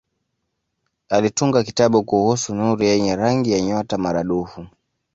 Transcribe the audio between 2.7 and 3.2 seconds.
yenye